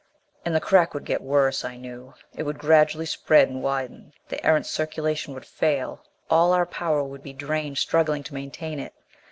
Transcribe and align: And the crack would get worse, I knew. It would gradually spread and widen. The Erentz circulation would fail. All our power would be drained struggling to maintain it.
And 0.43 0.55
the 0.55 0.59
crack 0.59 0.95
would 0.95 1.05
get 1.05 1.21
worse, 1.21 1.63
I 1.63 1.77
knew. 1.77 2.15
It 2.33 2.41
would 2.41 2.57
gradually 2.57 3.05
spread 3.05 3.49
and 3.49 3.61
widen. 3.61 4.13
The 4.29 4.43
Erentz 4.43 4.67
circulation 4.71 5.35
would 5.35 5.45
fail. 5.45 6.01
All 6.27 6.53
our 6.53 6.65
power 6.65 7.03
would 7.03 7.21
be 7.21 7.33
drained 7.33 7.77
struggling 7.77 8.23
to 8.23 8.33
maintain 8.33 8.79
it. 8.79 8.95